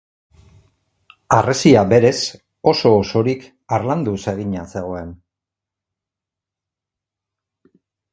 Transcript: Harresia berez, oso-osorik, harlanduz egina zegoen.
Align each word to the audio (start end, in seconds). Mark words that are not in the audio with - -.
Harresia 1.35 1.83
berez, 1.91 2.15
oso-osorik, 2.71 3.45
harlanduz 3.77 4.17
egina 4.33 4.63
zegoen. 4.95 5.15